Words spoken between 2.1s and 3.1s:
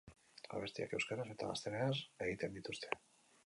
egiten dituzte.